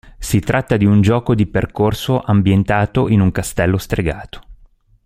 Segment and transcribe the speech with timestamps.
[0.17, 4.41] Si tratta di un gioco di percorso ambientato in un castello stregato.